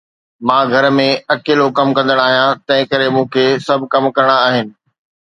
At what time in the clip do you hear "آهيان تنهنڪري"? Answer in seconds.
2.23-3.09